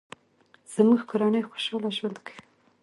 [0.73, 2.41] زموږ کورنۍ خوشحاله ژوند کوي